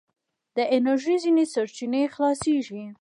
[0.57, 2.83] د انرژي ځينې سرچينې خلاصیږي.